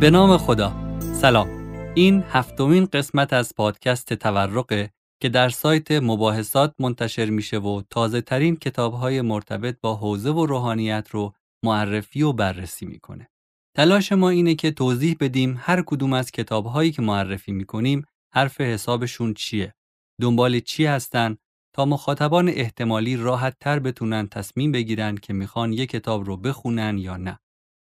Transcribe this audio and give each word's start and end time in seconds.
به 0.00 0.10
نام 0.10 0.38
خدا. 0.38 0.98
سلام. 1.00 1.48
این 1.94 2.24
هفتمین 2.28 2.86
قسمت 2.86 3.32
از 3.32 3.54
پادکست 3.56 4.14
تورقه 4.14 4.90
که 5.22 5.28
در 5.28 5.48
سایت 5.48 5.92
مباحثات 5.92 6.74
منتشر 6.78 7.30
میشه 7.30 7.58
و 7.58 7.82
تازه 7.90 8.20
ترین 8.20 8.56
کتاب 8.56 8.92
های 8.94 9.20
مرتبط 9.20 9.76
با 9.80 9.94
حوزه 9.94 10.30
و 10.30 10.46
روحانیت 10.46 11.08
رو 11.10 11.32
معرفی 11.64 12.22
و 12.22 12.32
بررسی 12.32 12.86
می‌کنه. 12.86 13.28
تلاش 13.76 14.12
ما 14.12 14.30
اینه 14.30 14.54
که 14.54 14.70
توضیح 14.70 15.16
بدیم 15.20 15.56
هر 15.60 15.82
کدوم 15.82 16.12
از 16.12 16.30
کتاب 16.30 16.66
هایی 16.66 16.92
که 16.92 17.02
معرفی 17.02 17.52
می‌کنیم 17.52 18.04
حرف 18.34 18.60
حسابشون 18.60 19.34
چیه 19.34 19.74
دنبال 20.20 20.60
چی 20.60 20.86
هستن 20.86 21.36
تا 21.74 21.84
مخاطبان 21.84 22.48
احتمالی 22.48 23.16
راحت 23.16 23.56
تر 23.60 23.78
بتونن 23.78 24.28
تصمیم 24.28 24.72
بگیرن 24.72 25.16
که 25.16 25.32
می‌خوان 25.32 25.72
یک 25.72 25.90
کتاب 25.90 26.24
رو 26.24 26.36
بخونن 26.36 26.98
یا 26.98 27.16
نه. 27.16 27.38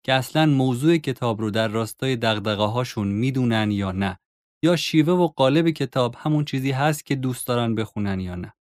که 0.07 0.13
اصلا 0.13 0.47
موضوع 0.47 0.97
کتاب 0.97 1.41
رو 1.41 1.51
در 1.51 1.69
راستای 1.69 2.17
دغدغه 2.17 2.65
هاشون 2.65 3.09
می‌دونن 3.09 3.71
یا 3.71 3.93
نه 3.93 4.19
یا 4.65 4.77
شیوه 4.77 5.13
و 5.13 5.29
قالب 5.29 5.71
کتاب 5.71 6.15
همون 6.19 6.45
چیزی 6.45 6.71
هست 6.71 7.07
که 7.07 7.15
دوست 7.15 7.47
دارن 7.47 7.75
بخونن 7.75 8.21
یا 8.21 8.35
نه. 8.35 8.55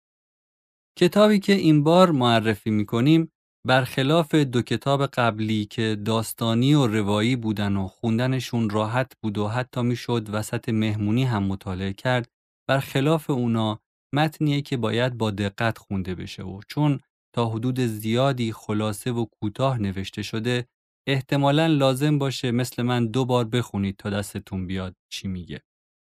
کتابی 0.99 1.39
که 1.39 1.53
این 1.53 1.83
بار 1.83 2.11
معرفی 2.11 2.69
می‌کنیم 2.69 3.31
برخلاف 3.67 4.35
دو 4.35 4.61
کتاب 4.61 5.05
قبلی 5.05 5.65
که 5.65 5.97
داستانی 6.05 6.73
و 6.73 6.87
روایی 6.87 7.35
بودن 7.35 7.75
و 7.75 7.87
خوندنشون 7.87 8.69
راحت 8.69 9.11
بود 9.23 9.37
و 9.37 9.47
حتی 9.47 9.81
می‌شد 9.81 10.29
وسط 10.31 10.69
مهمونی 10.69 11.23
هم 11.23 11.43
مطالعه 11.43 11.93
کرد 11.93 12.29
برخلاف 12.69 13.29
اونا 13.29 13.79
متنیه 14.13 14.61
که 14.61 14.77
باید 14.77 15.17
با 15.17 15.31
دقت 15.31 15.77
خونده 15.77 16.15
بشه 16.15 16.43
و 16.43 16.61
چون 16.67 16.99
تا 17.35 17.49
حدود 17.49 17.79
زیادی 17.79 18.51
خلاصه 18.51 19.11
و 19.11 19.25
کوتاه 19.25 19.77
نوشته 19.77 20.21
شده 20.21 20.67
احتمالا 21.07 21.67
لازم 21.67 22.17
باشه 22.17 22.51
مثل 22.51 22.83
من 22.83 23.07
دو 23.07 23.25
بار 23.25 23.45
بخونید 23.45 23.97
تا 23.97 24.09
دستتون 24.09 24.67
بیاد 24.67 24.95
چی 25.09 25.27
میگه. 25.27 25.61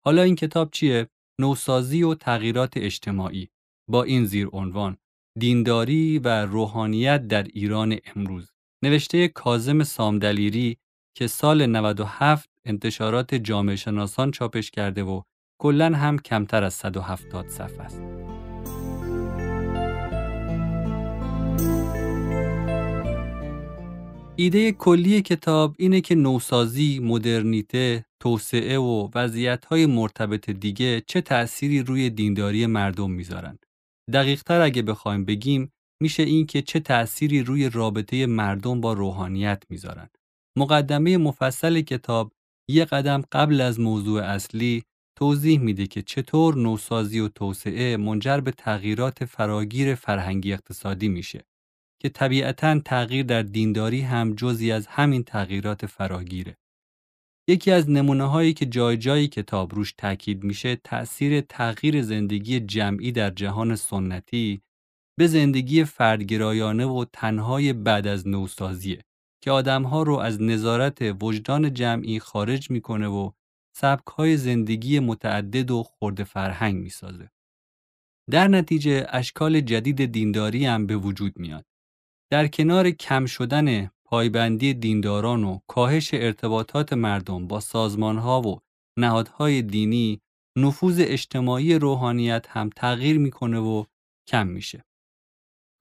حالا 0.06 0.22
این 0.22 0.36
کتاب 0.36 0.70
چیه؟ 0.72 1.08
نوسازی 1.40 2.04
و 2.04 2.14
تغییرات 2.14 2.78
اجتماعی 2.78 3.50
با 3.90 4.04
این 4.04 4.26
زیر 4.26 4.48
عنوان 4.54 4.98
دینداری 5.40 6.20
و 6.20 6.46
روحانیت 6.46 7.28
در 7.28 7.44
ایران 7.44 7.98
امروز 8.16 8.52
نوشته 8.84 9.28
کازم 9.28 9.84
سامدلیری 9.84 10.78
که 11.18 11.28
سال 11.28 11.66
97 11.66 12.50
انتشارات 12.66 13.36
جامعه 13.36 13.76
شناسان 13.76 14.32
چاپش 14.32 14.72
کرده 14.72 15.04
و 15.04 15.22
کلا 15.62 15.86
هم 15.96 16.20
کمتر 16.20 16.64
از 16.64 16.74
170 16.74 17.48
صفحه 17.48 17.82
است. 17.82 18.33
ایده 24.36 24.72
کلی 24.72 25.22
کتاب 25.22 25.76
اینه 25.80 26.02
که 26.02 26.16
نوسازی، 26.16 27.00
مدرنیته، 27.00 28.06
توسعه 28.20 28.78
و 28.78 29.10
وضعیت‌های 29.16 29.86
مرتبط 29.86 30.50
دیگه 30.50 31.02
چه 31.08 31.22
تأثیری 31.22 31.84
روی 31.84 32.10
دینداری 32.10 32.66
مردم 32.66 33.12
می‌ذارن. 33.12 33.60
دقیقتر 34.14 34.62
اگه 34.62 34.82
بخوایم 34.82 35.26
بگیم 35.26 35.72
میشه 36.02 36.24
این 36.24 36.46
که 36.46 36.62
چه 36.62 36.80
تأثیری 36.80 37.44
روی 37.44 37.70
رابطه 37.70 38.26
مردم 38.26 38.82
با 38.82 38.94
روحانیت 38.94 39.64
می‌ذارن. 39.70 40.10
مقدمه 40.58 41.18
مفصل 41.18 41.82
کتاب 41.82 42.32
یه 42.70 42.86
قدم 42.86 43.24
قبل 43.32 43.62
از 43.62 43.80
موضوع 43.80 44.22
اصلی 44.22 44.84
توضیح 45.20 45.60
میده 45.60 45.88
که 45.88 46.02
چطور 46.02 46.56
نوسازی 46.56 47.20
و 47.20 47.28
توسعه 47.28 47.98
منجر 47.98 48.40
به 48.40 48.52
تغییرات 48.52 49.26
فراگیر 49.26 49.96
فرهنگی 49.96 50.54
اقتصادی 50.54 51.10
میشه 51.10 51.46
که 52.04 52.10
طبیعتا 52.10 52.80
تغییر 52.80 53.26
در 53.26 53.42
دینداری 53.42 54.02
هم 54.02 54.34
جزی 54.36 54.72
از 54.72 54.88
همین 54.88 55.24
تغییرات 55.24 55.86
فراگیره. 55.86 56.58
یکی 57.50 57.72
از 57.72 57.90
نمونه 57.90 58.24
هایی 58.24 58.54
که 58.54 58.66
جای 58.66 58.98
جایی 58.98 59.28
کتاب 59.28 59.76
روش 59.76 59.94
تاکید 59.98 60.44
میشه 60.44 60.76
تأثیر 60.76 61.42
تغییر 61.42 62.02
زندگی 62.02 62.60
جمعی 62.60 63.12
در 63.12 63.30
جهان 63.30 63.76
سنتی 63.76 64.62
به 65.20 65.28
زندگی 65.28 65.84
فردگرایانه 65.84 66.86
و 66.86 67.06
تنهای 67.14 67.74
بعد 67.74 68.08
از 68.08 68.28
نوسازیه 68.28 69.02
که 69.44 69.52
آدمها 69.52 70.04
رو 70.04 70.18
از 70.18 70.42
نظارت 70.42 70.98
وجدان 71.22 71.74
جمعی 71.74 72.20
خارج 72.20 72.72
می‌کنه 72.72 73.08
و 73.08 73.32
سبکهای 73.76 74.38
زندگی 74.38 75.00
متعدد 75.00 75.72
و 75.72 75.84
خورد 75.84 76.24
فرهنگ 76.24 76.76
می‌سازه. 76.76 77.30
در 78.32 78.48
نتیجه 78.48 79.06
اشکال 79.10 79.62
جدید 79.62 80.06
دینداری 80.06 80.66
هم 80.66 80.88
به 80.88 80.98
وجود 80.98 81.40
میاد. 81.40 81.66
در 82.34 82.48
کنار 82.48 82.92
کم 82.92 83.26
شدن 83.26 83.92
پایبندی 84.06 84.74
دینداران 84.74 85.44
و 85.44 85.60
کاهش 85.68 86.14
ارتباطات 86.14 86.94
مردم 86.94 87.48
با 87.48 87.60
سازمانها 87.60 88.42
و 88.42 88.60
نهادهای 89.00 89.62
دینی 89.62 90.22
نفوذ 90.58 91.02
اجتماعی 91.06 91.76
روحانیت 91.76 92.46
هم 92.50 92.70
تغییر 92.76 93.18
می‌کنه 93.18 93.60
و 93.60 93.84
کم 94.28 94.48
میشه. 94.48 94.86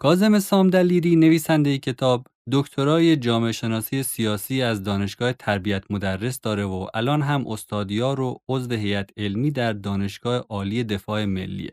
کازم 0.00 0.38
سامدلیری 0.38 1.16
نویسنده 1.16 1.78
کتاب 1.78 2.26
دکترای 2.52 3.16
جامعه 3.16 3.52
شناسی 3.52 4.02
سیاسی 4.02 4.62
از 4.62 4.82
دانشگاه 4.82 5.32
تربیت 5.32 5.90
مدرس 5.90 6.40
داره 6.40 6.64
و 6.64 6.86
الان 6.94 7.22
هم 7.22 7.46
استادیار 7.46 8.20
و 8.20 8.40
عضو 8.48 8.74
هیئت 8.74 9.10
علمی 9.16 9.50
در 9.50 9.72
دانشگاه 9.72 10.36
عالی 10.48 10.84
دفاع 10.84 11.24
ملیه. 11.24 11.72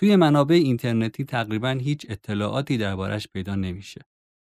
توی 0.00 0.16
منابع 0.16 0.54
اینترنتی 0.54 1.24
تقریبا 1.24 1.70
هیچ 1.70 2.06
اطلاعاتی 2.08 2.78
دربارش 2.78 3.28
پیدا 3.28 3.54
نمیشه. 3.54 4.00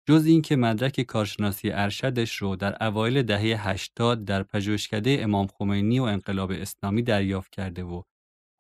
جز 0.10 0.26
اینکه 0.26 0.56
مدرک 0.56 1.02
کارشناسی 1.02 1.72
ارشدش 1.72 2.36
رو 2.38 2.56
در 2.56 2.84
اوایل 2.84 3.24
دهه 3.24 3.70
80 3.70 4.26
در 4.26 4.44
پژوهشکده 4.44 5.18
امام 5.22 5.48
خمینی 5.48 6.00
و 6.00 6.04
انقلاب 6.04 6.52
اسلامی 6.52 7.02
دریافت 7.02 7.52
کرده 7.52 7.84
و 7.84 8.02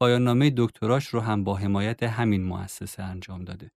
پایان 0.02 0.24
نامه 0.24 0.54
دکتراش 0.58 1.08
رو 1.08 1.20
هم 1.20 1.44
با 1.44 1.56
حمایت 1.56 2.04
همین 2.04 2.44
مؤسسه 2.44 3.04
انجام 3.04 3.44
داده. 3.44 3.72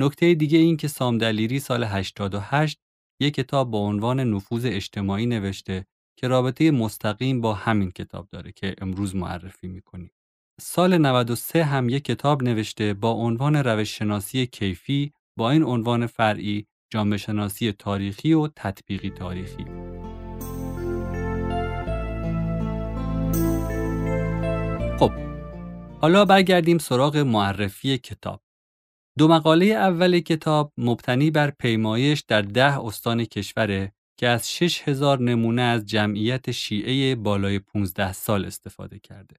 نکته 0.00 0.34
دیگه 0.34 0.58
این 0.58 0.76
که 0.76 0.88
سامدلیری 0.88 1.60
سال 1.60 1.84
88 1.84 2.80
یک 3.20 3.34
کتاب 3.34 3.70
با 3.70 3.78
عنوان 3.78 4.20
نفوذ 4.20 4.66
اجتماعی 4.66 5.26
نوشته 5.26 5.86
که 6.18 6.28
رابطه 6.28 6.70
مستقیم 6.70 7.40
با 7.40 7.54
همین 7.54 7.90
کتاب 7.90 8.28
داره 8.28 8.52
که 8.52 8.74
امروز 8.78 9.16
معرفی 9.16 9.68
می‌کنیم. 9.68 10.10
سال 10.60 10.98
93 10.98 11.64
هم 11.64 11.88
یک 11.88 12.04
کتاب 12.04 12.42
نوشته 12.42 12.94
با 12.94 13.10
عنوان 13.10 13.56
روش 13.56 13.98
شناسی 13.98 14.46
کیفی 14.46 15.12
با 15.38 15.50
این 15.50 15.62
عنوان 15.62 16.06
فرعی 16.06 16.66
جامعه 16.90 17.16
شناسی 17.16 17.72
تاریخی 17.72 18.32
و 18.32 18.48
تطبیقی 18.56 19.10
تاریخی. 19.10 19.64
خب 24.98 25.12
حالا 26.00 26.24
برگردیم 26.24 26.78
سراغ 26.78 27.16
معرفی 27.16 27.98
کتاب. 27.98 28.42
دو 29.18 29.28
مقاله 29.28 29.66
اول 29.66 30.20
کتاب 30.20 30.72
مبتنی 30.78 31.30
بر 31.30 31.50
پیمایش 31.50 32.20
در 32.20 32.42
ده 32.42 32.78
استان 32.80 33.24
کشوره 33.24 33.92
که 34.16 34.28
از 34.28 34.52
6000 34.52 35.20
نمونه 35.20 35.62
از 35.62 35.86
جمعیت 35.86 36.50
شیعه 36.50 37.14
بالای 37.14 37.58
15 37.58 38.12
سال 38.12 38.44
استفاده 38.44 38.98
کرده. 38.98 39.36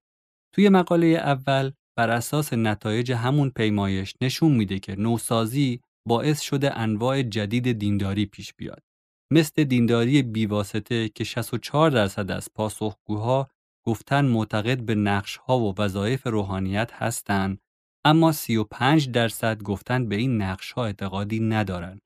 توی 0.53 0.69
مقاله 0.69 1.07
اول 1.07 1.71
بر 1.97 2.09
اساس 2.09 2.53
نتایج 2.53 3.11
همون 3.11 3.49
پیمایش 3.49 4.13
نشون 4.21 4.51
میده 4.51 4.79
که 4.79 4.95
نوسازی 4.95 5.81
باعث 6.07 6.41
شده 6.41 6.77
انواع 6.77 7.21
جدید 7.21 7.71
دینداری 7.71 8.25
پیش 8.25 8.53
بیاد. 8.53 8.83
مثل 9.31 9.63
دینداری 9.63 10.21
بیواسطه 10.21 11.09
که 11.09 11.23
64 11.23 11.89
درصد 11.89 12.31
از 12.31 12.49
پاسخگوها 12.55 13.49
گفتن 13.85 14.25
معتقد 14.25 14.81
به 14.81 14.95
نقشها 14.95 15.59
و 15.59 15.73
وظایف 15.77 16.27
روحانیت 16.27 16.91
هستند 16.93 17.61
اما 18.05 18.31
35 18.31 19.09
درصد 19.09 19.63
گفتن 19.63 20.09
به 20.09 20.15
این 20.15 20.41
نقش 20.41 20.71
ها 20.71 20.85
اعتقادی 20.85 21.39
ندارن. 21.39 21.99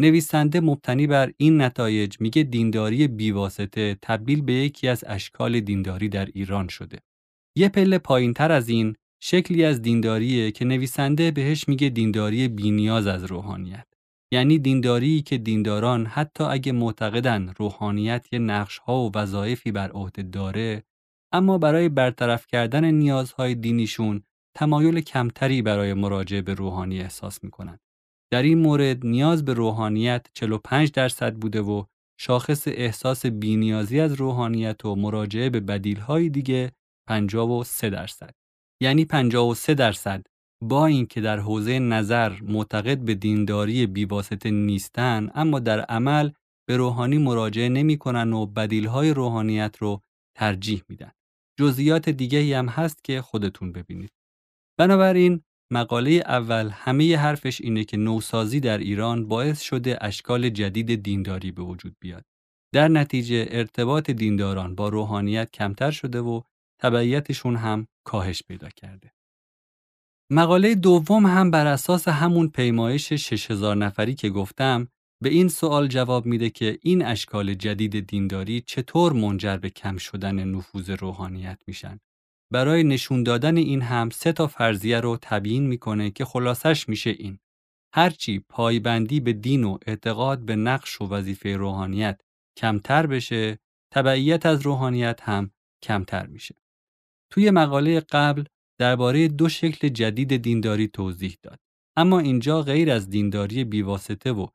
نویسنده 0.00 0.60
مبتنی 0.60 1.06
بر 1.06 1.32
این 1.36 1.62
نتایج 1.62 2.16
میگه 2.20 2.42
دینداری 2.42 3.08
بیواسطه 3.08 3.98
تبدیل 4.02 4.42
به 4.42 4.52
یکی 4.52 4.88
از 4.88 5.04
اشکال 5.06 5.60
دینداری 5.60 6.08
در 6.08 6.26
ایران 6.26 6.68
شده. 6.68 6.98
یه 7.58 7.68
پله 7.68 7.98
پایین 7.98 8.34
تر 8.34 8.52
از 8.52 8.68
این 8.68 8.96
شکلی 9.22 9.64
از 9.64 9.82
دینداریه 9.82 10.50
که 10.50 10.64
نویسنده 10.64 11.30
بهش 11.30 11.68
میگه 11.68 11.88
دینداری 11.88 12.48
بینیاز 12.48 13.06
از 13.06 13.24
روحانیت. 13.24 13.86
یعنی 14.32 14.58
دینداری 14.58 15.22
که 15.22 15.38
دینداران 15.38 16.06
حتی 16.06 16.44
اگه 16.44 16.72
معتقدن 16.72 17.54
روحانیت 17.58 18.26
یه 18.32 18.38
نقش 18.38 18.78
ها 18.78 19.00
و 19.00 19.12
وظایفی 19.14 19.72
بر 19.72 19.90
عهده 19.90 20.22
داره 20.22 20.82
اما 21.32 21.58
برای 21.58 21.88
برطرف 21.88 22.46
کردن 22.46 22.84
نیازهای 22.84 23.54
دینیشون 23.54 24.22
تمایل 24.56 25.00
کمتری 25.00 25.62
برای 25.62 25.94
مراجعه 25.94 26.42
به 26.42 26.54
روحانی 26.54 27.00
احساس 27.00 27.44
می‌کنند. 27.44 27.80
در 28.32 28.42
این 28.42 28.58
مورد 28.58 29.06
نیاز 29.06 29.44
به 29.44 29.52
روحانیت 29.54 30.26
45 30.34 30.92
درصد 30.92 31.34
بوده 31.34 31.60
و 31.60 31.84
شاخص 32.20 32.68
احساس 32.68 33.26
بینیازی 33.26 34.00
از 34.00 34.12
روحانیت 34.12 34.84
و 34.84 34.94
مراجعه 34.94 35.50
به 35.50 35.60
بدیلهای 35.60 36.28
دیگه 36.28 36.72
53 37.08 37.90
درصد. 37.90 38.34
یعنی 38.82 39.04
53 39.04 39.74
درصد 39.74 40.26
با 40.62 40.86
اینکه 40.86 41.20
در 41.20 41.38
حوزه 41.38 41.78
نظر 41.78 42.40
معتقد 42.42 42.98
به 42.98 43.14
دینداری 43.14 43.86
بیواسطه 43.86 44.50
نیستن 44.50 45.30
اما 45.34 45.58
در 45.58 45.80
عمل 45.80 46.30
به 46.68 46.76
روحانی 46.76 47.18
مراجعه 47.18 47.68
نمی‌کنن 47.68 48.32
و 48.32 48.46
بدیلهای 48.46 49.14
روحانیت 49.14 49.76
رو 49.78 50.00
ترجیح 50.36 50.82
میدن. 50.88 51.10
جزئیات 51.60 52.08
دیگه 52.08 52.58
هم 52.58 52.68
هست 52.68 53.04
که 53.04 53.22
خودتون 53.22 53.72
ببینید. 53.72 54.10
بنابراین 54.78 55.42
مقاله 55.72 56.10
اول 56.10 56.70
همه 56.72 57.16
حرفش 57.16 57.60
اینه 57.60 57.84
که 57.84 57.96
نوسازی 57.96 58.60
در 58.60 58.78
ایران 58.78 59.28
باعث 59.28 59.60
شده 59.60 59.98
اشکال 60.00 60.48
جدید 60.50 61.02
دینداری 61.02 61.52
به 61.52 61.62
وجود 61.62 61.96
بیاد. 62.00 62.24
در 62.74 62.88
نتیجه 62.88 63.46
ارتباط 63.50 64.10
دینداران 64.10 64.74
با 64.74 64.88
روحانیت 64.88 65.50
کمتر 65.50 65.90
شده 65.90 66.20
و 66.20 66.40
تبعیتشون 66.78 67.56
هم 67.56 67.86
کاهش 68.04 68.42
پیدا 68.48 68.68
کرده. 68.68 69.12
مقاله 70.32 70.74
دوم 70.74 71.26
هم 71.26 71.50
بر 71.50 71.66
اساس 71.66 72.08
همون 72.08 72.48
پیمایش 72.48 73.12
6000 73.12 73.76
نفری 73.76 74.14
که 74.14 74.30
گفتم 74.30 74.88
به 75.22 75.28
این 75.28 75.48
سوال 75.48 75.88
جواب 75.88 76.26
میده 76.26 76.50
که 76.50 76.78
این 76.82 77.04
اشکال 77.04 77.54
جدید 77.54 78.06
دینداری 78.06 78.60
چطور 78.60 79.12
منجر 79.12 79.56
به 79.56 79.70
کم 79.70 79.96
شدن 79.96 80.44
نفوذ 80.44 80.90
روحانیت 80.90 81.62
میشن. 81.66 82.00
برای 82.52 82.84
نشون 82.84 83.22
دادن 83.22 83.56
این 83.56 83.82
هم 83.82 84.10
سه 84.10 84.32
تا 84.32 84.46
فرضیه 84.46 85.00
رو 85.00 85.18
تبیین 85.22 85.66
می‌کنه 85.66 86.10
که 86.10 86.24
خلاصش 86.24 86.88
میشه 86.88 87.10
این. 87.10 87.38
هرچی 87.94 88.38
پایبندی 88.48 89.20
به 89.20 89.32
دین 89.32 89.64
و 89.64 89.78
اعتقاد 89.86 90.38
به 90.38 90.56
نقش 90.56 91.00
و 91.00 91.08
وظیفه 91.08 91.56
روحانیت 91.56 92.20
کمتر 92.58 93.06
بشه، 93.06 93.58
تبعیت 93.94 94.46
از 94.46 94.62
روحانیت 94.62 95.20
هم 95.22 95.50
کمتر 95.82 96.26
میشه. 96.26 96.54
توی 97.30 97.50
مقاله 97.50 98.00
قبل 98.00 98.44
درباره 98.80 99.28
دو 99.28 99.48
شکل 99.48 99.88
جدید 99.88 100.36
دینداری 100.36 100.88
توضیح 100.88 101.36
داد. 101.42 101.58
اما 101.96 102.18
اینجا 102.18 102.62
غیر 102.62 102.90
از 102.90 103.10
دینداری 103.10 103.64
بیواسطه 103.64 104.32
و 104.32 104.46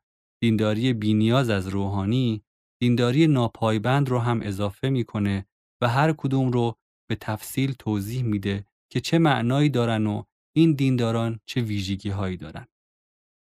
دینداری 0.42 0.92
بینیاز 0.92 1.50
از 1.50 1.68
روحانی، 1.68 2.42
دینداری 2.80 3.26
ناپایبند 3.26 4.08
رو 4.08 4.18
هم 4.18 4.40
اضافه 4.42 4.88
می‌کنه 4.88 5.46
و 5.82 5.88
هر 5.88 6.12
کدوم 6.12 6.50
رو 6.50 6.76
به 7.08 7.16
تفصیل 7.16 7.72
توضیح 7.72 8.22
میده 8.22 8.66
که 8.92 9.00
چه 9.00 9.18
معنایی 9.18 9.68
دارن 9.68 10.06
و 10.06 10.22
این 10.56 10.72
دینداران 10.72 11.40
چه 11.46 11.60
ویژگی 11.60 12.10
هایی 12.10 12.36
دارن. 12.36 12.66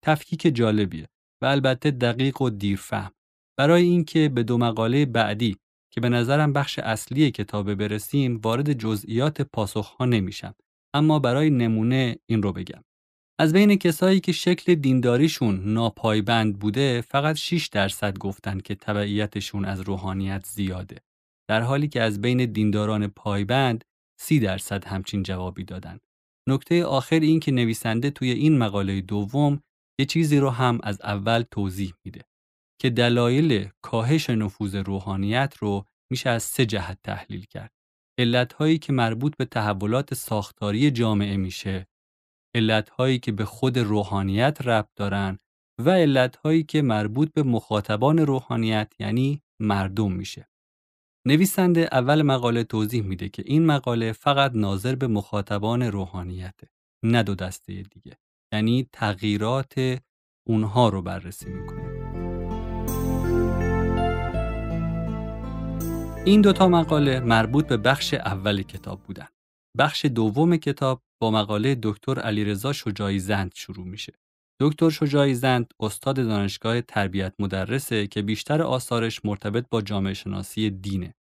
تفکیک 0.05 0.55
جالبیه 0.55 1.09
و 1.43 1.47
البته 1.47 1.91
دقیق 1.91 2.43
و 2.43 2.51
دیرفهم 2.51 3.13
برای 3.59 3.83
اینکه 3.83 4.29
به 4.29 4.43
دو 4.43 4.59
مقاله 4.59 5.07
بعدی 5.07 5.57
که 5.91 6.01
به 6.01 6.09
نظرم 6.09 6.53
بخش 6.53 6.79
اصلی 6.79 7.31
کتاب 7.31 7.75
برسیم 7.75 8.41
وارد 8.43 8.73
جزئیات 8.73 9.43
پاسخها 9.43 10.05
نمیشم. 10.05 10.55
اما 10.95 11.19
برای 11.19 11.51
نمونه 11.51 12.17
این 12.27 12.43
رو 12.43 12.53
بگم. 12.53 12.85
از 13.41 13.53
بین 13.53 13.77
کسایی 13.77 14.21
که 14.21 14.33
شکل 14.33 14.75
دینداریشون 14.75 15.73
ناپایبند 15.73 16.59
بوده 16.59 17.01
فقط 17.01 17.37
6 17.37 17.67
درصد 17.67 18.19
گفتن 18.19 18.61
که 18.61 18.75
تبعیتشون 18.75 19.65
از 19.65 19.81
روحانیت 19.81 20.47
زیاده. 20.47 20.97
در 21.49 21.61
حالی 21.61 21.89
که 21.89 22.03
از 22.03 22.21
بین 22.21 22.53
دینداران 22.53 23.07
پایبند 23.07 23.85
30 24.21 24.41
درصد 24.41 24.85
همچین 24.85 25.23
جوابی 25.23 25.65
دادن. 25.65 25.99
نکته 26.49 26.85
آخر 26.85 27.21
این 27.21 27.41
که 27.41 27.53
نویسنده 27.53 28.11
توی 28.11 28.31
این 28.31 28.59
مقاله 28.59 29.01
دوم 29.01 29.61
یه 30.01 30.07
چیزی 30.07 30.39
رو 30.39 30.51
هم 30.51 30.79
از 30.83 31.01
اول 31.01 31.45
توضیح 31.51 31.95
میده. 32.05 32.21
که 32.81 32.91
دلایل 32.91 33.69
کاهش 33.83 34.31
نفوذ 34.31 34.75
روحانیت 34.75 35.55
رو 35.59 35.85
میشه 36.11 36.31
از 36.31 36.43
سه 36.43 36.67
جهت 36.67 36.99
تحلیل 37.03 37.45
کرد. 37.45 37.73
علتهایی 38.19 38.79
که 38.79 38.93
مربوط 38.93 39.37
به 39.37 39.45
تحولات 39.45 40.15
ساختاری 40.15 40.91
جامعه 40.91 41.37
میشه، 41.37 41.89
علتهایی 42.55 43.19
که 43.19 43.33
به 43.33 43.45
خود 43.45 43.79
روحانیت 43.79 44.59
ربط 44.61 44.89
دارن 44.97 45.39
و 45.85 45.91
علتهایی 45.91 46.63
که 46.63 46.83
مربوط 46.83 47.33
به 47.33 47.43
مخاطبان 47.43 48.19
روحانیت 48.19 48.93
یعنی 48.99 49.43
مردم 49.61 50.13
میشه. 50.13 50.49
نویسنده 51.27 51.89
اول 51.93 52.23
مقاله 52.23 52.65
توضیح 52.65 53.03
میده 53.03 53.29
که 53.29 53.43
این 53.47 53.67
مقاله 53.67 54.13
فقط 54.13 54.53
ناظر 54.55 54.95
به 54.95 55.07
مخاطبان 55.07 55.83
روحانیته 55.83 56.69
نه 57.05 57.23
دو 57.23 57.35
دسته 57.35 57.83
دیگه 57.83 58.19
یعنی 58.53 58.89
تغییرات 58.93 60.03
اونها 60.47 60.89
رو 60.89 61.03
بررسی 61.03 61.51
می‌کنه 61.51 62.30
این 66.27 66.41
دوتا 66.41 66.69
مقاله 66.69 67.21
مربوط 67.21 67.67
به 67.67 67.77
بخش 67.77 68.15
اول 68.15 68.63
کتاب 68.63 69.03
بودن. 69.03 69.29
بخش 69.79 70.05
دوم 70.05 70.57
کتاب 70.57 71.03
با 71.23 71.31
مقاله 71.31 71.79
دکتر 71.83 72.21
علیرضا 72.21 72.73
شجاعی 72.73 73.19
زند 73.19 73.53
شروع 73.55 73.87
میشه. 73.87 74.13
دکتر 74.61 74.91
شجاعی 74.91 75.35
زند 75.35 75.75
استاد 75.81 76.17
دانشگاه 76.17 76.81
تربیت 76.81 77.35
مدرسه 77.39 78.07
که 78.07 78.23
بیشتر 78.23 78.63
آثارش 78.63 79.25
مرتبط 79.25 79.67
با 79.71 79.83
جامعه 79.83 80.15
شناسی 80.15 80.71
دینه. 80.71 81.15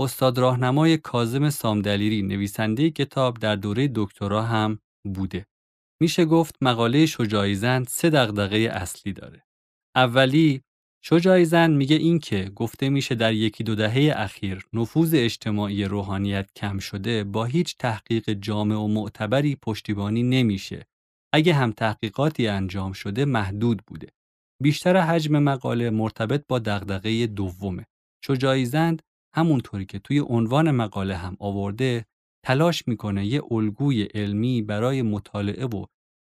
استاد 0.00 0.38
راهنمای 0.38 0.98
کازم 0.98 1.50
سامدلیری 1.50 2.22
نویسنده 2.22 2.90
کتاب 2.90 3.38
در 3.38 3.56
دوره 3.56 3.90
دکترا 3.94 4.42
هم 4.42 4.78
بوده. 5.14 5.46
میشه 6.02 6.24
گفت 6.24 6.54
مقاله 6.60 7.06
شجاعی 7.06 7.54
زند 7.54 7.86
سه 7.88 8.10
دغدغه 8.10 8.56
اصلی 8.56 9.12
داره. 9.12 9.46
اولی 9.96 10.62
شجاعی 11.08 11.44
زن 11.44 11.70
میگه 11.70 11.96
این 11.96 12.18
که 12.18 12.50
گفته 12.56 12.88
میشه 12.88 13.14
در 13.14 13.34
یکی 13.34 13.64
دو 13.64 13.74
دهه 13.74 14.12
اخیر 14.16 14.66
نفوذ 14.72 15.14
اجتماعی 15.14 15.84
روحانیت 15.84 16.50
کم 16.56 16.78
شده 16.78 17.24
با 17.24 17.44
هیچ 17.44 17.76
تحقیق 17.78 18.30
جامع 18.30 18.76
و 18.76 18.88
معتبری 18.88 19.56
پشتیبانی 19.62 20.22
نمیشه. 20.22 20.86
اگه 21.34 21.54
هم 21.54 21.72
تحقیقاتی 21.72 22.48
انجام 22.48 22.92
شده 22.92 23.24
محدود 23.24 23.82
بوده. 23.86 24.08
بیشتر 24.62 24.96
حجم 24.96 25.38
مقاله 25.38 25.90
مرتبط 25.90 26.44
با 26.48 26.58
دغدغه 26.58 27.26
دومه. 27.26 27.86
شجاعی 28.24 28.64
زند 28.64 29.02
همونطوری 29.36 29.86
که 29.86 29.98
توی 29.98 30.18
عنوان 30.18 30.70
مقاله 30.70 31.16
هم 31.16 31.36
آورده 31.40 32.06
تلاش 32.46 32.88
می‌کنه 32.88 33.26
یه 33.26 33.42
الگوی 33.50 34.02
علمی 34.02 34.62
برای 34.62 35.02
مطالعه 35.02 35.66
و 35.66 35.84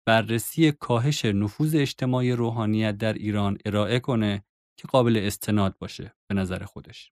بررسی 0.07 0.71
کاهش 0.71 1.25
نفوذ 1.25 1.75
اجتماعی 1.75 2.31
روحانیت 2.31 2.97
در 2.97 3.13
ایران 3.13 3.57
ارائه 3.65 4.00
کنه 4.00 4.44
که 4.77 4.88
قابل 4.88 5.18
استناد 5.18 5.77
باشه 5.77 6.15
به 6.29 6.35
نظر 6.35 6.63
خودش. 6.63 7.12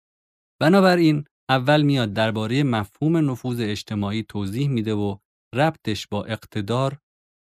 بنابراین 0.61 1.25
اول 1.49 1.81
میاد 1.81 2.13
درباره 2.13 2.63
مفهوم 2.63 3.31
نفوذ 3.31 3.59
اجتماعی 3.59 4.23
توضیح 4.23 4.69
میده 4.69 4.93
و 4.93 5.17
ربطش 5.55 6.07
با 6.07 6.25
اقتدار، 6.25 6.97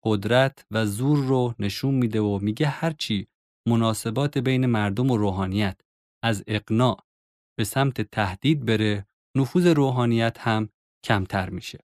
قدرت 0.04 0.66
و 0.70 0.86
زور 0.86 1.18
رو 1.18 1.54
نشون 1.58 1.94
میده 1.94 2.20
و 2.20 2.38
میگه 2.42 2.66
هرچی 2.66 3.28
مناسبات 3.68 4.38
بین 4.38 4.66
مردم 4.66 5.10
و 5.10 5.16
روحانیت 5.16 5.80
از 6.24 6.44
اقناع 6.46 7.04
به 7.58 7.64
سمت 7.64 8.00
تهدید 8.00 8.64
بره 8.64 9.06
نفوذ 9.36 9.66
روحانیت 9.66 10.38
هم 10.38 10.68
کمتر 11.04 11.50
میشه. 11.50 11.78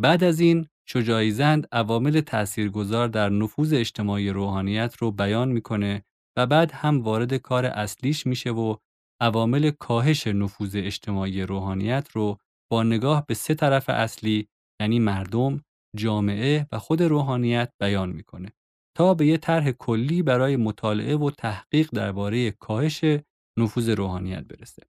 بعد 0.00 0.24
از 0.24 0.40
این 0.40 0.68
شجاعی 0.88 1.30
زند 1.30 1.68
عوامل 1.72 2.20
تاثیرگذار 2.20 3.08
در 3.08 3.28
نفوذ 3.28 3.72
اجتماعی 3.72 4.30
روحانیت 4.30 4.96
رو 4.96 5.10
بیان 5.10 5.48
می‌کنه 5.48 6.04
و 6.38 6.46
بعد 6.46 6.72
هم 6.72 7.02
وارد 7.02 7.34
کار 7.34 7.66
اصلیش 7.66 8.26
میشه 8.26 8.50
و 8.50 8.76
عوامل 9.20 9.70
کاهش 9.70 10.26
نفوذ 10.26 10.76
اجتماعی 10.76 11.42
روحانیت 11.42 12.08
رو 12.12 12.38
با 12.72 12.82
نگاه 12.82 13.26
به 13.26 13.34
سه 13.34 13.54
طرف 13.54 13.88
اصلی 13.88 14.48
یعنی 14.80 14.98
مردم، 14.98 15.64
جامعه 15.96 16.66
و 16.72 16.78
خود 16.78 17.02
روحانیت 17.02 17.72
بیان 17.80 18.08
می‌کنه 18.10 18.52
تا 18.96 19.14
به 19.14 19.26
یه 19.26 19.36
طرح 19.36 19.70
کلی 19.70 20.22
برای 20.22 20.56
مطالعه 20.56 21.16
و 21.16 21.30
تحقیق 21.30 21.90
درباره 21.90 22.50
کاهش 22.50 23.04
نفوذ 23.58 23.88
روحانیت 23.88 24.44
برسه. 24.44 24.82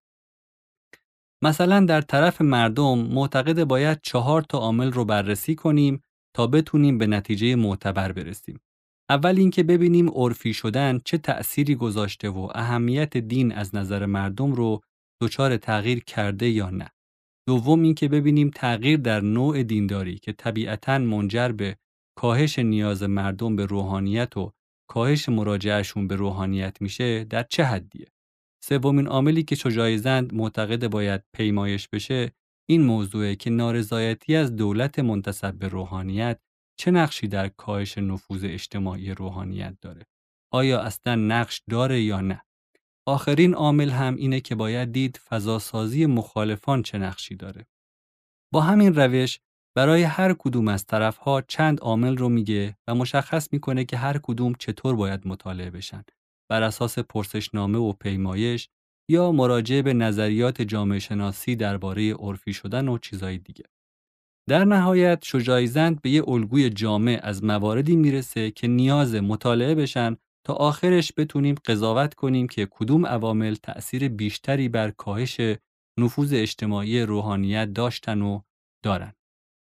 مثلا 1.43 1.85
در 1.85 2.01
طرف 2.01 2.41
مردم 2.41 2.99
معتقد 2.99 3.63
باید 3.63 3.99
چهار 4.03 4.41
تا 4.41 4.57
عامل 4.57 4.91
رو 4.91 5.05
بررسی 5.05 5.55
کنیم 5.55 6.03
تا 6.35 6.47
بتونیم 6.47 6.97
به 6.97 7.07
نتیجه 7.07 7.55
معتبر 7.55 8.11
برسیم. 8.11 8.59
اول 9.09 9.37
اینکه 9.37 9.63
ببینیم 9.63 10.09
عرفی 10.09 10.53
شدن 10.53 10.99
چه 11.05 11.17
تأثیری 11.17 11.75
گذاشته 11.75 12.29
و 12.29 12.49
اهمیت 12.55 13.17
دین 13.17 13.51
از 13.51 13.75
نظر 13.75 14.05
مردم 14.05 14.51
رو 14.51 14.81
دچار 15.21 15.57
تغییر 15.57 16.03
کرده 16.03 16.49
یا 16.49 16.69
نه. 16.69 16.89
دوم 17.47 17.81
اینکه 17.81 18.07
ببینیم 18.07 18.51
تغییر 18.55 18.99
در 18.99 19.21
نوع 19.21 19.63
دینداری 19.63 20.17
که 20.17 20.31
طبیعتا 20.31 20.97
منجر 20.97 21.49
به 21.49 21.77
کاهش 22.17 22.59
نیاز 22.59 23.03
مردم 23.03 23.55
به 23.55 23.65
روحانیت 23.65 24.37
و 24.37 24.51
کاهش 24.89 25.29
مراجعهشون 25.29 26.07
به 26.07 26.15
روحانیت 26.15 26.81
میشه 26.81 27.23
در 27.23 27.43
چه 27.43 27.63
حدیه. 27.63 28.07
سومین 28.63 29.07
عاملی 29.07 29.43
که 29.43 29.55
شجاعی 29.55 29.97
زند 29.97 30.33
معتقد 30.33 30.87
باید 30.87 31.23
پیمایش 31.33 31.87
بشه 31.89 32.31
این 32.69 32.81
موضوعه 32.83 33.35
که 33.35 33.49
نارضایتی 33.49 34.35
از 34.35 34.55
دولت 34.55 34.99
منتصب 34.99 35.53
به 35.53 35.67
روحانیت 35.67 36.39
چه 36.77 36.91
نقشی 36.91 37.27
در 37.27 37.47
کاهش 37.47 37.97
نفوذ 37.97 38.43
اجتماعی 38.43 39.11
روحانیت 39.11 39.77
داره؟ 39.81 40.05
آیا 40.53 40.81
اصلا 40.81 41.15
نقش 41.15 41.61
داره 41.69 42.01
یا 42.01 42.21
نه؟ 42.21 42.41
آخرین 43.07 43.53
عامل 43.53 43.89
هم 43.89 44.15
اینه 44.15 44.39
که 44.39 44.55
باید 44.55 44.91
دید 44.91 45.17
فضاسازی 45.17 46.05
مخالفان 46.05 46.83
چه 46.83 46.97
نقشی 46.97 47.35
داره. 47.35 47.67
با 48.53 48.61
همین 48.61 48.95
روش 48.95 49.39
برای 49.75 50.03
هر 50.03 50.33
کدوم 50.33 50.67
از 50.67 50.85
طرفها 50.85 51.41
چند 51.41 51.79
عامل 51.79 52.17
رو 52.17 52.29
میگه 52.29 52.77
و 52.87 52.95
مشخص 52.95 53.53
می‌کنه 53.53 53.85
که 53.85 53.97
هر 53.97 54.17
کدوم 54.23 54.53
چطور 54.53 54.95
باید 54.95 55.27
مطالعه 55.27 55.69
بشن 55.69 56.03
بر 56.49 56.63
اساس 56.63 56.99
پرسشنامه 56.99 57.77
و 57.77 57.93
پیمایش 57.93 58.69
یا 59.09 59.31
مراجعه 59.31 59.81
به 59.81 59.93
نظریات 59.93 60.61
جامعه 60.61 60.99
شناسی 60.99 61.55
درباره 61.55 62.13
عرفی 62.13 62.53
شدن 62.53 62.87
و 62.87 62.97
چیزهای 62.97 63.37
دیگه. 63.37 63.63
در 64.49 64.65
نهایت 64.65 65.23
شجایزند 65.23 66.01
به 66.01 66.09
یه 66.09 66.29
الگوی 66.29 66.69
جامع 66.69 67.19
از 67.23 67.43
مواردی 67.43 67.95
می‌رسه 67.95 68.51
که 68.51 68.67
نیاز 68.67 69.15
مطالعه 69.15 69.75
بشن 69.75 70.17
تا 70.45 70.53
آخرش 70.53 71.13
بتونیم 71.17 71.55
قضاوت 71.65 72.13
کنیم 72.13 72.47
که 72.47 72.67
کدوم 72.71 73.05
عوامل 73.05 73.55
تأثیر 73.55 74.07
بیشتری 74.09 74.69
بر 74.69 74.91
کاهش 74.91 75.41
نفوذ 75.99 76.33
اجتماعی 76.33 77.01
روحانیت 77.01 77.73
داشتن 77.73 78.21
و 78.21 78.41
دارن. 78.83 79.13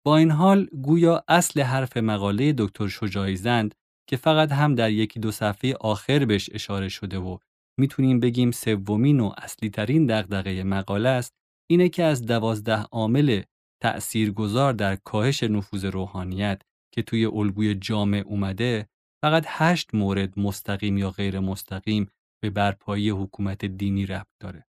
با 0.06 0.16
این 0.16 0.30
حال 0.30 0.64
گویا 0.82 1.24
اصل 1.28 1.60
حرف 1.60 1.96
مقاله 1.96 2.54
دکتر 2.58 2.88
شجایزند 2.88 3.74
که 4.08 4.16
فقط 4.16 4.52
هم 4.52 4.74
در 4.74 4.90
یکی 4.90 5.20
دو 5.20 5.30
صفحه 5.30 5.74
آخر 5.80 6.24
بهش 6.24 6.50
اشاره 6.52 6.88
شده 6.88 7.18
و 7.18 7.38
می‌تونیم 7.78 8.20
بگیم 8.20 8.50
سومین 8.50 9.20
و 9.20 9.32
اصلی 9.38 9.70
ترین 9.70 10.06
دغدغه 10.06 10.64
مقاله 10.64 11.08
است 11.08 11.34
اینه 11.70 11.88
که 11.88 12.04
از 12.04 12.26
دوازده 12.26 12.82
عامل 12.82 13.42
تأثیرگذار 13.82 14.72
در 14.72 14.96
کاهش 14.96 15.42
نفوذ 15.42 15.84
روحانیت 15.84 16.62
که 16.94 17.02
توی 17.02 17.26
الگوی 17.26 17.74
جامع 17.74 18.22
اومده 18.26 18.88
فقط 19.22 19.44
هشت 19.48 19.94
مورد 19.94 20.38
مستقیم 20.38 20.98
یا 20.98 21.10
غیر 21.10 21.40
مستقیم 21.40 22.10
به 22.42 22.50
برپایی 22.50 23.10
حکومت 23.10 23.64
دینی 23.64 24.06
ربط 24.06 24.26
داره. 24.40 24.66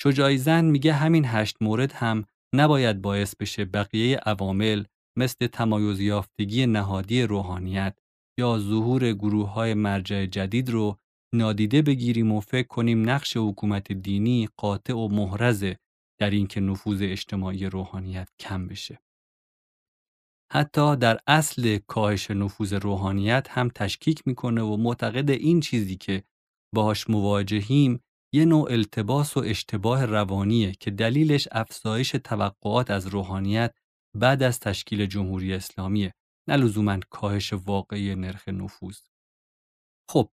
شجاعی 0.00 0.38
زن 0.38 0.64
میگه 0.64 0.92
همین 0.92 1.24
هشت 1.26 1.56
مورد 1.60 1.92
هم 1.92 2.24
نباید 2.54 3.02
باعث 3.02 3.36
بشه 3.36 3.64
بقیه 3.64 4.16
عوامل 4.16 4.84
مثل 5.18 5.46
تمایز 5.46 6.00
یافتگی 6.00 6.66
نهادی 6.66 7.22
روحانیت 7.22 7.98
یا 8.38 8.58
ظهور 8.58 9.12
گروه 9.12 9.52
های 9.52 9.74
مرجع 9.74 10.26
جدید 10.26 10.70
رو 10.70 10.98
نادیده 11.34 11.82
بگیریم 11.82 12.32
و 12.32 12.40
فکر 12.40 12.66
کنیم 12.68 13.10
نقش 13.10 13.36
حکومت 13.36 13.92
دینی 13.92 14.48
قاطع 14.56 14.94
و 14.94 15.08
محرزه 15.08 15.76
در 16.18 16.30
اینکه 16.30 16.60
نفوذ 16.60 16.98
اجتماعی 17.02 17.66
روحانیت 17.66 18.28
کم 18.38 18.68
بشه. 18.68 18.98
حتی 20.52 20.96
در 20.96 21.18
اصل 21.26 21.78
کاهش 21.86 22.30
نفوذ 22.30 22.72
روحانیت 22.72 23.46
هم 23.50 23.68
تشکیک 23.68 24.22
می‌کنه 24.26 24.62
و 24.62 24.76
معتقد 24.76 25.30
این 25.30 25.60
چیزی 25.60 25.96
که 25.96 26.24
باهاش 26.74 27.10
مواجهیم 27.10 28.00
یه 28.34 28.44
نوع 28.44 28.72
التباس 28.72 29.36
و 29.36 29.40
اشتباه 29.40 30.04
روانیه 30.04 30.72
که 30.72 30.90
دلیلش 30.90 31.48
افزایش 31.52 32.10
توقعات 32.10 32.90
از 32.90 33.06
روحانیت 33.06 33.74
بعد 34.16 34.42
از 34.42 34.60
تشکیل 34.60 35.06
جمهوری 35.06 35.54
اسلامیه 35.54 36.14
نه 36.48 36.56
لزوما 36.56 36.98
کاهش 37.10 37.52
واقعی 37.52 38.14
نرخ 38.14 38.48
نفوذ. 38.48 38.98
خب 40.10 40.30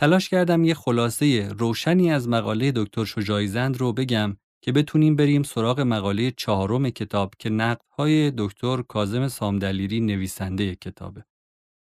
تلاش 0.00 0.28
کردم 0.28 0.64
یه 0.64 0.74
خلاصه 0.74 1.48
روشنی 1.48 2.10
از 2.10 2.28
مقاله 2.28 2.72
دکتر 2.76 3.04
شجایزند 3.04 3.76
رو 3.76 3.92
بگم 3.92 4.36
که 4.64 4.72
بتونیم 4.72 5.16
بریم 5.16 5.42
سراغ 5.42 5.80
مقاله 5.80 6.30
چهارم 6.30 6.90
کتاب 6.90 7.34
که 7.38 7.50
نقدهای 7.50 8.32
دکتر 8.38 8.82
کازم 8.82 9.28
سامدلیری 9.28 10.00
نویسنده 10.00 10.74
کتابه. 10.74 11.24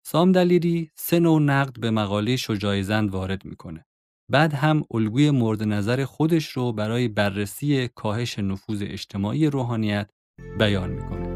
سامدلیری 0.07 0.91
سه 0.95 1.19
نوع 1.19 1.41
نقد 1.41 1.81
به 1.81 1.91
مقاله 1.91 2.37
شجایزند 2.37 3.11
وارد 3.11 3.45
می‌کنه. 3.45 3.87
بعد 4.31 4.55
هم 4.55 4.85
الگوی 4.91 5.31
مورد 5.31 5.63
نظر 5.63 6.05
خودش 6.05 6.49
رو 6.49 6.73
برای 6.73 7.09
بررسی 7.09 7.89
کاهش 7.89 8.39
نفوذ 8.39 8.83
اجتماعی 8.83 9.47
روحانیت 9.47 10.11
بیان 10.59 10.91
می‌کنه. 10.91 11.27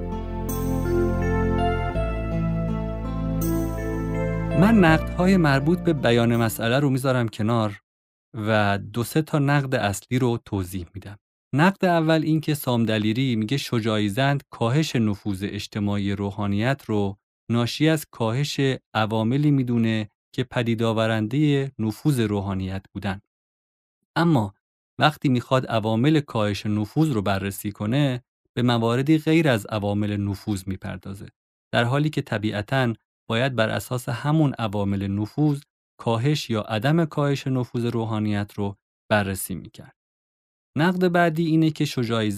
من 4.61 4.75
نقدهای 4.75 5.37
مربوط 5.37 5.79
به 5.79 5.93
بیان 5.93 6.37
مسئله 6.37 6.79
رو 6.79 6.91
می‌ذارم 6.91 7.29
کنار 7.29 7.81
و 8.35 8.79
دو 8.79 9.05
سه 9.05 9.23
تا 9.23 9.39
نقد 9.39 9.75
اصلی 9.75 10.19
رو 10.19 10.39
توضیح 10.45 10.87
میدم. 10.95 11.19
نقد 11.55 11.85
اول 11.85 12.23
این 12.25 12.41
که 12.41 12.55
سامدلیری 12.55 13.37
میگه 13.37 13.57
شجایزند 13.57 14.43
کاهش 14.51 14.97
نفوذ 14.97 15.45
اجتماعی 15.49 16.13
روحانیت 16.13 16.83
رو 16.87 17.17
ناشی 17.51 17.89
از 17.89 18.07
کاهش 18.11 18.61
عواملی 18.95 19.51
می‌دونه 19.51 20.11
که 20.35 20.45
پدید 20.45 20.83
آورنده 20.83 21.73
نفوذ 21.79 22.21
روحانیت 22.21 22.85
بودن. 22.95 23.21
اما 24.17 24.55
وقتی 24.99 25.29
می‌خواد 25.29 25.67
عوامل 25.67 26.21
کاهش 26.21 26.67
نفوذ 26.67 27.11
رو 27.11 27.23
بررسی 27.23 27.73
کنه 27.73 28.23
به 28.57 28.63
مواردی 28.63 29.19
غیر 29.19 29.49
از 29.49 29.67
عوامل 29.67 30.17
نفوذ 30.17 30.69
می‌پردازه 30.69 31.29
در 31.75 31.85
حالی 31.85 32.11
که 32.11 32.23
طبیعتاً 32.23 32.95
باید 33.31 33.55
بر 33.55 33.69
اساس 33.69 34.09
همون 34.09 34.55
عوامل 34.59 35.07
نفوذ 35.07 35.61
کاهش 36.01 36.51
یا 36.51 36.61
عدم 36.61 37.05
کاهش 37.05 37.47
نفوذ 37.47 37.85
روحانیت 37.85 38.53
رو 38.55 38.77
بررسی 39.11 39.55
می‌کرد. 39.55 40.00
نقد 40.77 41.09
بعدی 41.09 41.47
اینه 41.47 41.71
که 41.71 41.85
شجاعی 41.85 42.31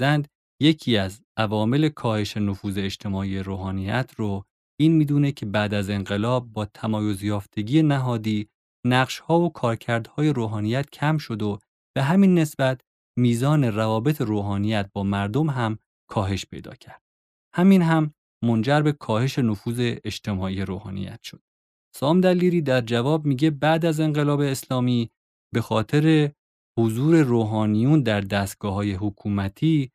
یکی 0.62 0.97
از 0.97 1.23
عوامل 1.37 1.89
کاهش 1.89 2.37
نفوذ 2.37 2.79
اجتماعی 2.79 3.39
روحانیت 3.39 4.11
رو 4.17 4.45
این 4.81 4.93
می‌دونه 4.93 5.33
که 5.33 5.47
بعد 5.47 5.75
از 5.75 5.91
انقلاب 5.91 6.53
با 6.53 6.65
تمایز 6.65 7.23
یافتگی 7.23 7.83
نهادی 7.83 8.49
نقشها 8.87 9.41
و 9.41 9.53
کارکردهای 9.53 10.29
روحانیت 10.29 10.91
کم 10.91 11.19
شد 11.19 11.43
و 11.43 11.59
به 11.97 12.03
همین 12.03 12.39
نسبت 12.39 12.81
میزان 13.19 13.65
روابط 13.65 14.21
روحانیت 14.21 14.91
با 14.93 15.03
مردم 15.03 15.51
هم 15.51 15.79
کاهش 16.11 16.47
پیدا 16.47 16.75
کرد. 16.75 17.03
همین 17.55 17.83
هم 17.83 18.15
منجر 18.45 18.81
به 18.81 18.93
کاهش 18.93 19.39
نفوذ 19.39 19.95
اجتماعی 20.05 20.62
روحانیت 20.62 21.23
شد. 21.23 21.43
سام 21.95 22.21
دلیری 22.21 22.62
در 22.62 22.81
جواب 22.81 23.27
میگه 23.27 23.51
بعد 23.51 23.85
از 23.85 24.01
انقلاب 24.01 24.41
اسلامی 24.41 25.11
به 25.55 25.61
خاطر 25.61 26.31
حضور 26.79 27.23
روحانیون 27.23 28.02
در 28.02 28.21
دستگاه 28.21 28.75
های 28.75 28.93
حکومتی 28.93 29.91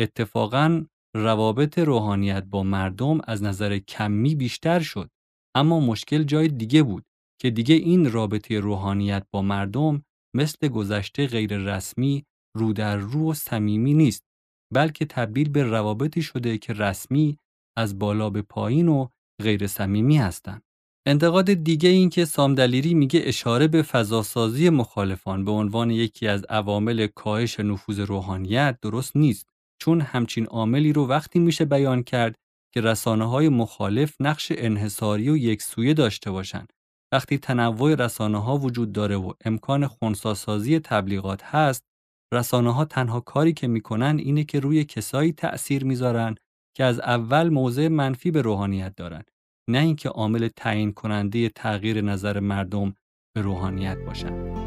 اتفاقا 0.00 0.84
روابط 1.16 1.78
روحانیت 1.78 2.44
با 2.44 2.62
مردم 2.62 3.18
از 3.24 3.42
نظر 3.42 3.78
کمی 3.78 4.34
بیشتر 4.34 4.80
شد 4.80 5.10
اما 5.56 5.80
مشکل 5.80 6.22
جای 6.22 6.48
دیگه 6.48 6.82
بود 6.82 7.04
که 7.40 7.50
دیگه 7.50 7.74
این 7.74 8.12
رابطه 8.12 8.60
روحانیت 8.60 9.26
با 9.30 9.42
مردم 9.42 10.02
مثل 10.36 10.68
گذشته 10.68 11.26
غیر 11.26 11.56
رسمی 11.56 12.24
رو 12.56 12.72
در 12.72 12.96
رو 12.96 13.30
و 13.30 13.34
صمیمی 13.34 13.94
نیست 13.94 14.24
بلکه 14.74 15.04
تبدیل 15.04 15.48
به 15.48 15.62
روابطی 15.62 16.22
شده 16.22 16.58
که 16.58 16.72
رسمی 16.72 17.38
از 17.78 17.98
بالا 17.98 18.30
به 18.30 18.42
پایین 18.42 18.88
و 18.88 19.08
غیر 19.42 19.66
صمیمی 19.66 20.16
هستند. 20.16 20.62
انتقاد 21.08 21.52
دیگه 21.52 21.88
این 21.88 22.10
که 22.10 22.24
سامدلیری 22.24 22.94
میگه 22.94 23.20
اشاره 23.24 23.68
به 23.68 23.82
فضاسازی 23.82 24.70
مخالفان 24.70 25.44
به 25.44 25.50
عنوان 25.50 25.90
یکی 25.90 26.28
از 26.28 26.44
عوامل 26.44 27.06
کاهش 27.06 27.60
نفوذ 27.60 28.00
روحانیت 28.00 28.78
درست 28.82 29.16
نیست. 29.16 29.48
چون 29.80 30.00
همچین 30.00 30.46
عاملی 30.46 30.92
رو 30.92 31.06
وقتی 31.06 31.38
میشه 31.38 31.64
بیان 31.64 32.02
کرد 32.02 32.34
که 32.74 32.80
رسانه 32.80 33.28
های 33.28 33.48
مخالف 33.48 34.14
نقش 34.20 34.52
انحصاری 34.56 35.30
و 35.30 35.36
یکسویه 35.36 35.94
داشته 35.94 36.30
باشند 36.30 36.72
وقتی 37.12 37.38
تنوع 37.38 37.94
رسانه 37.94 38.42
ها 38.42 38.58
وجود 38.58 38.92
داره 38.92 39.16
و 39.16 39.32
امکان 39.44 39.86
خونساسازی 39.86 40.78
تبلیغات 40.78 41.42
هست 41.44 41.82
رسانه 42.34 42.74
ها 42.74 42.84
تنها 42.84 43.20
کاری 43.20 43.52
که 43.52 43.68
می‌کنن 43.68 44.18
اینه 44.18 44.44
که 44.44 44.60
روی 44.60 44.84
کسایی 44.84 45.32
تأثیر 45.32 45.84
می‌ذارن 45.84 46.34
که 46.76 46.84
از 46.84 47.00
اول 47.00 47.48
موضع 47.48 47.88
منفی 47.88 48.30
به 48.30 48.42
روحانیت 48.42 48.96
دارن. 48.96 49.22
نه 49.68 49.78
اینکه 49.78 50.08
عامل 50.08 50.48
تعیین 50.56 50.92
کننده 50.92 51.48
تغییر 51.48 52.00
نظر 52.00 52.40
مردم 52.40 52.94
به 53.34 53.42
روحانیت 53.42 53.98
باشند. 53.98 54.58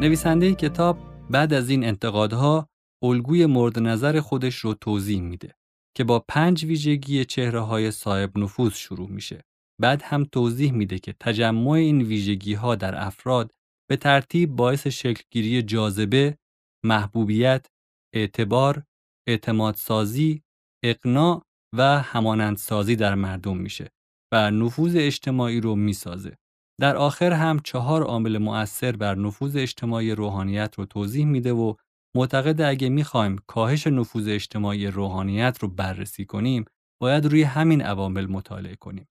نویسنده 0.00 0.54
کتاب 0.54 0.98
بعد 1.30 1.52
از 1.52 1.70
این 1.70 1.84
انتقادها 1.84 2.68
الگوی 3.02 3.46
مورد 3.46 3.78
نظر 3.78 4.20
خودش 4.20 4.56
رو 4.56 4.74
توضیح 4.74 5.20
میده 5.20 5.54
که 5.96 6.04
با 6.04 6.24
پنج 6.28 6.64
ویژگی 6.64 7.24
چهره 7.24 7.60
های 7.60 7.90
صاحب 7.90 8.38
نفوذ 8.38 8.74
شروع 8.74 9.08
میشه. 9.08 9.44
بعد 9.80 10.02
هم 10.02 10.24
توضیح 10.24 10.72
میده 10.72 10.98
که 10.98 11.14
تجمع 11.20 11.70
این 11.70 12.02
ویژگی 12.02 12.54
ها 12.54 12.74
در 12.74 13.06
افراد 13.06 13.52
به 13.90 13.96
ترتیب 13.96 14.50
باعث 14.50 14.86
شکلگیری 14.86 15.62
جاذبه، 15.62 16.38
محبوبیت، 16.84 17.66
اعتبار، 18.14 18.82
اعتمادسازی، 19.26 20.42
اقناع 20.84 21.42
و 21.76 21.82
همانندسازی 22.02 22.96
در 22.96 23.14
مردم 23.14 23.56
میشه 23.56 23.90
و 24.32 24.50
نفوذ 24.50 24.96
اجتماعی 24.96 25.60
رو 25.60 25.76
می‌سازه. 25.76 26.36
در 26.80 26.96
آخر 26.96 27.32
هم 27.32 27.58
چهار 27.64 28.02
عامل 28.02 28.38
مؤثر 28.38 28.92
بر 28.92 29.14
نفوذ 29.14 29.56
اجتماعی 29.56 30.10
روحانیت 30.10 30.74
رو 30.78 30.86
توضیح 30.86 31.26
میده 31.26 31.52
و 31.52 31.74
معتقد 32.16 32.60
اگه 32.60 32.88
می‌خوایم 32.88 33.36
کاهش 33.46 33.86
نفوذ 33.86 34.28
اجتماعی 34.28 34.86
روحانیت 34.86 35.58
رو 35.60 35.68
بررسی 35.68 36.24
کنیم 36.24 36.64
باید 37.02 37.26
روی 37.26 37.42
همین 37.42 37.82
عوامل 37.82 38.26
مطالعه 38.26 38.76
کنیم. 38.76 39.08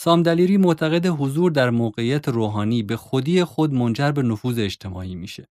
سامدلیری 0.00 0.56
معتقد 0.56 1.06
حضور 1.06 1.50
در 1.50 1.70
موقعیت 1.70 2.28
روحانی 2.28 2.82
به 2.82 2.96
خودی 2.96 3.44
خود 3.44 3.72
منجر 3.72 4.12
به 4.12 4.22
نفوذ 4.22 4.58
اجتماعی 4.58 5.14
میشه. 5.14 5.48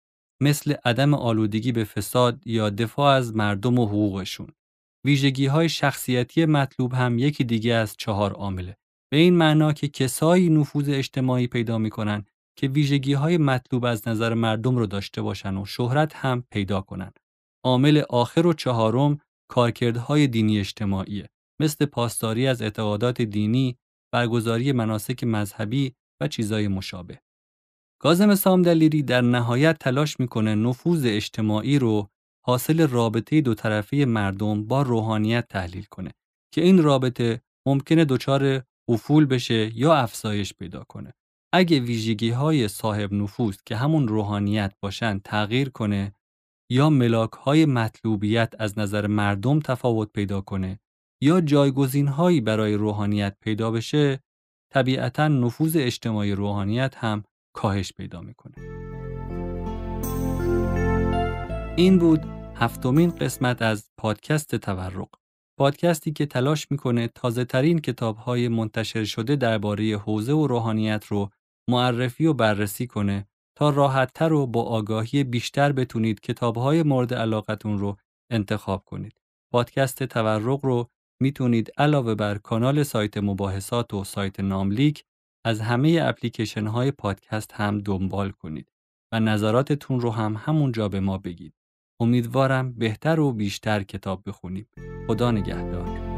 مثل 0.45 0.75
عدم 0.85 1.15
آلودگی 1.15 1.73
به 1.73 1.85
فساد 1.85 2.47
یا 2.47 2.71
دفاع 2.71 3.15
از 3.15 3.37
مردم 3.37 3.79
و 3.79 3.87
حقوقشون. 3.87 4.49
ویژگی 5.05 5.47
های 5.47 5.69
شخصیتی 5.69 6.47
مطلوب 6.47 6.95
هم 6.95 7.19
یکی 7.19 7.45
دیگه 7.45 7.75
از 7.75 7.97
چهار 7.99 8.33
عامله. 8.33 8.77
به 9.13 9.17
این 9.17 9.35
معنا 9.37 9.73
که 9.73 9.89
کسایی 9.89 10.51
نفوذ 10.51 10.89
اجتماعی 10.89 11.47
پیدا 11.47 11.79
می‌کنن 11.79 12.25
که 12.59 12.69
ویژگی 12.69 13.13
های 13.13 13.39
مطلوب 13.39 13.85
از 13.85 14.09
نظر 14.09 14.35
مردم 14.35 14.77
رو 14.77 14.87
داشته 14.87 15.23
باشن 15.23 15.57
و 15.57 15.65
شهرت 15.65 16.17
هم 16.17 16.45
پیدا 16.51 16.81
کنن. 16.81 17.13
عامل 17.65 18.03
آخر 18.11 18.47
و 18.47 18.53
چهارم 18.53 19.19
کارکردهای 19.51 20.27
دینی 20.27 20.59
اجتماعیه 20.59 21.29
مثل 21.61 21.87
پاسداری 21.87 22.47
از 22.47 22.63
اعتقادات 22.63 23.23
دینی، 23.23 23.77
برگزاری 24.13 24.73
مناسک 24.73 25.25
مذهبی 25.25 25.95
و 26.21 26.29
چیزای 26.29 26.69
مشابه. 26.69 27.24
کاظم 28.05 28.35
سامدلیری 28.35 29.03
در 29.03 29.21
نهایت 29.21 29.79
تلاش 29.79 30.21
می‌کنه 30.21 30.55
نفوذ 30.55 31.05
اجتماعی 31.07 31.79
رو 31.79 32.09
حاصل 32.47 32.89
رابطه 32.89 33.41
دو 33.41 33.55
طرفه 33.55 33.97
مردم 33.97 34.65
با 34.65 34.83
روحانیت 34.83 35.49
تحلیل 35.49 35.85
کنه 35.91 36.11
که 36.55 36.61
این 36.61 36.83
رابطه 36.83 37.41
ممکنه 37.67 38.05
دچار 38.05 38.63
افول 38.89 39.27
بشه 39.27 39.79
یا 39.79 39.95
افزایش 39.95 40.55
پیدا 40.55 40.85
کنه. 40.89 41.13
اگه 41.53 41.81
ویژگی 41.81 42.31
های 42.31 42.69
صاحب 42.69 43.13
نفوذ 43.13 43.57
که 43.67 43.77
همون 43.77 44.09
روحانیت 44.09 44.75
باشن 44.83 45.19
تغییر 45.19 45.69
کنه 45.69 46.15
یا 46.71 46.91
ملاک 46.91 47.33
های 47.33 47.67
مطلوبیت 47.67 48.55
از 48.59 48.79
نظر 48.79 49.07
مردم 49.07 49.61
تفاوت 49.61 50.13
پیدا 50.13 50.41
کنه 50.41 50.81
یا 51.23 51.41
جایگزین 51.41 52.09
هایی 52.09 52.41
برای 52.41 52.75
روحانیت 52.75 53.37
پیدا 53.41 53.71
بشه 53.71 54.21
طبیعتا 54.73 55.29
نفوذ 55.29 55.77
اجتماعی 55.77 56.33
روحانیت 56.33 56.95
هم 56.97 57.25
کاهش 57.55 57.93
پیدا 57.93 58.21
می‌کنه. 58.21 58.55
این 61.77 61.99
بود 61.99 62.21
هفتمین 62.55 63.11
قسمت 63.11 63.63
از 63.63 63.91
پادکست 63.99 64.55
تورق. 64.55 65.09
پادکستی 65.59 66.13
که 66.13 66.27
تلاش 66.27 66.71
می‌کنه 66.71 67.09
تازه 67.09 67.45
ترین 67.45 67.79
کتاب 67.79 68.17
های 68.17 68.49
منتشر 68.49 69.05
شده 69.05 69.37
درباره 69.37 69.97
حوزه 69.97 70.33
و 70.33 70.47
روحانیت 70.47 71.05
رو 71.07 71.31
معرفی 71.71 72.27
و 72.27 72.33
بررسی 72.33 72.87
کنه 72.87 73.27
تا 73.59 73.71
راحتتر 73.71 74.33
و 74.33 74.47
با 74.47 74.63
آگاهی 74.63 75.25
بیشتر 75.25 75.73
بتونید 75.73 76.21
کتاب 76.21 76.57
های 76.57 76.83
مورد 76.83 77.15
علاقتون 77.15 77.79
رو 77.79 77.97
انتخاب 78.31 78.85
کنید. 78.85 79.21
پادکست 79.53 80.03
تورق 80.03 80.65
رو 80.65 80.91
می‌تونید 81.23 81.73
علاوه 81.79 82.15
بر 82.15 82.39
کانال 82.39 82.83
سایت 82.83 83.19
مباحثات 83.19 83.95
و 83.95 84.05
سایت 84.05 84.41
ناملیک 84.41 85.05
از 85.47 85.61
همه 85.61 85.99
اپلیکیشن 86.03 86.67
های 86.67 86.91
پادکست 86.91 87.53
هم 87.53 87.79
دنبال 87.79 88.31
کنید 88.31 88.69
و 89.13 89.21
نظراتتون 89.21 90.01
رو 90.01 90.11
هم 90.11 90.37
همونجا 90.39 90.89
به 90.89 91.01
ما 91.01 91.19
بگید. 91.19 91.55
امیدوارم 92.01 92.73
بهتر 92.73 93.21
و 93.21 93.33
بیشتر 93.33 93.83
کتاب 93.83 94.23
بخونید. 94.27 94.69
خدا 95.07 95.31
نگهدار. 95.31 96.14